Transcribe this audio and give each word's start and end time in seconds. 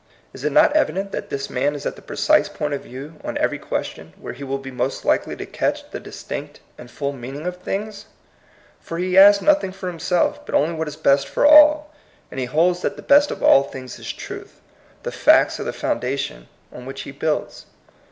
Is 0.33 0.43
it 0.43 0.51
not 0.51 0.73
evident 0.73 1.11
that 1.11 1.29
this 1.29 1.47
man 1.47 1.75
is 1.75 1.85
at 1.85 1.95
the 1.95 2.01
precise 2.01 2.49
point 2.49 2.73
of 2.73 2.81
view 2.81 3.17
on 3.23 3.37
every 3.37 3.59
question 3.59 4.13
where 4.19 4.33
he 4.33 4.43
will 4.43 4.57
be 4.57 4.71
most 4.71 5.05
likely 5.05 5.35
to 5.35 5.45
catch 5.45 5.91
the 5.91 5.99
distinct 5.99 6.59
and 6.75 6.89
full 6.89 7.13
meaning 7.13 7.45
of 7.45 7.57
things? 7.57 8.07
For 8.79 8.97
he 8.97 9.15
asks 9.15 9.43
nothing 9.43 9.71
for 9.71 9.85
himself, 9.89 10.43
but 10.43 10.55
only 10.55 10.73
what 10.73 10.87
is 10.87 10.95
best 10.95 11.27
for 11.27 11.45
all. 11.45 11.93
And 12.31 12.39
he 12.39 12.47
holds 12.47 12.81
that 12.81 12.95
the 12.95 13.03
best 13.03 13.29
of 13.29 13.43
all 13.43 13.61
things 13.61 13.99
is 13.99 14.11
truth. 14.11 14.59
The 15.03 15.11
facts 15.11 15.59
are 15.59 15.65
the 15.65 15.71
foun 15.71 15.99
dation 15.99 16.45
on 16.73 16.87
which 16.87 17.01
he 17.01 17.11
builds. 17.11 17.67